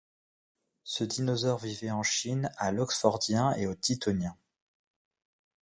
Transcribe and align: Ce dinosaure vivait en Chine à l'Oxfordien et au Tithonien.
Ce 0.83 1.03
dinosaure 1.03 1.59
vivait 1.59 1.91
en 1.91 2.01
Chine 2.01 2.49
à 2.57 2.71
l'Oxfordien 2.71 3.53
et 3.53 3.67
au 3.67 3.75
Tithonien. 3.75 4.35